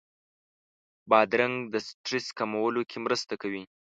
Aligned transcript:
بادرنګ 1.09 1.55
د 1.73 1.75
سټرس 1.87 2.25
کمولو 2.37 2.81
کې 2.89 2.97
مرسته 3.05 3.33
کوي. 3.41 3.63